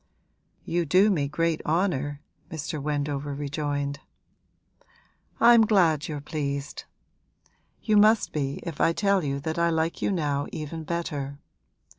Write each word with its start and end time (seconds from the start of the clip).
'You 0.65 0.83
do 0.83 1.11
me 1.11 1.27
great 1.27 1.61
honour,' 1.63 2.21
Mr. 2.49 2.81
Wendover 2.81 3.35
rejoined. 3.35 3.99
'I'm 5.39 5.67
glad 5.67 6.07
you're 6.07 6.19
pleased! 6.19 6.85
You 7.83 7.97
must 7.97 8.31
be 8.33 8.61
if 8.63 8.81
I 8.81 8.93
tell 8.93 9.23
you 9.23 9.39
that 9.41 9.59
I 9.59 9.69
like 9.69 10.01
you 10.01 10.09
now 10.11 10.47
even 10.51 10.85
better. 10.85 11.37